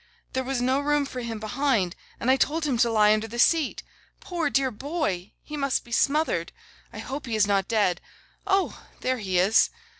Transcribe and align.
There 0.33 0.43
was 0.43 0.63
no 0.63 0.79
room 0.79 1.05
for 1.05 1.19
him 1.21 1.37
behind, 1.39 1.95
and 2.19 2.31
I 2.31 2.35
told 2.35 2.65
him 2.65 2.75
to 2.79 2.89
lie 2.91 3.13
under 3.13 3.27
the 3.27 3.37
seat. 3.37 3.83
Poor 4.19 4.49
dear 4.49 4.71
boy! 4.71 5.33
He 5.43 5.55
must 5.55 5.83
be 5.85 5.91
smothered. 5.91 6.51
I 6.91 6.97
hope 6.97 7.27
he 7.27 7.35
is 7.35 7.45
not 7.45 7.67
dead. 7.67 8.01
Oh! 8.47 8.83
there 9.01 9.19
he 9.19 9.37
is. 9.37 9.69